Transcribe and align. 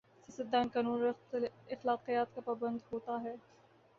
سیاست 0.23 0.47
دان 0.51 0.67
قانون 0.67 1.01
اور 1.01 1.41
اخلاقیات 1.69 2.33
کا 2.35 2.41
پابند 2.45 2.79
ہو 2.91 2.99
تا 2.99 3.21
ہے۔ 3.23 3.35